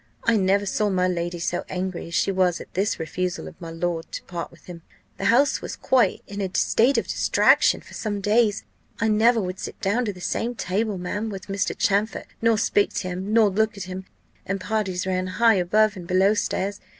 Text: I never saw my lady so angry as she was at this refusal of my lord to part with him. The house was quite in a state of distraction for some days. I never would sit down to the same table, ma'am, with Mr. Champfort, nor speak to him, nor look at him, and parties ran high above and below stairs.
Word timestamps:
I 0.23 0.35
never 0.35 0.65
saw 0.65 0.89
my 0.89 1.07
lady 1.07 1.37
so 1.37 1.63
angry 1.69 2.07
as 2.07 2.15
she 2.15 2.31
was 2.31 2.59
at 2.59 2.73
this 2.73 2.97
refusal 2.99 3.47
of 3.47 3.61
my 3.61 3.69
lord 3.69 4.11
to 4.13 4.23
part 4.23 4.49
with 4.49 4.65
him. 4.65 4.81
The 5.17 5.25
house 5.25 5.61
was 5.61 5.75
quite 5.75 6.23
in 6.25 6.41
a 6.41 6.49
state 6.55 6.97
of 6.97 7.05
distraction 7.07 7.81
for 7.81 7.93
some 7.93 8.19
days. 8.19 8.63
I 8.99 9.09
never 9.09 9.39
would 9.39 9.59
sit 9.59 9.79
down 9.79 10.05
to 10.05 10.11
the 10.13 10.19
same 10.19 10.55
table, 10.55 10.97
ma'am, 10.97 11.29
with 11.29 11.49
Mr. 11.49 11.77
Champfort, 11.77 12.25
nor 12.41 12.57
speak 12.57 12.91
to 12.95 13.09
him, 13.09 13.31
nor 13.31 13.51
look 13.51 13.77
at 13.77 13.83
him, 13.83 14.05
and 14.43 14.59
parties 14.59 15.05
ran 15.05 15.27
high 15.37 15.53
above 15.53 15.95
and 15.95 16.07
below 16.07 16.33
stairs. 16.33 16.79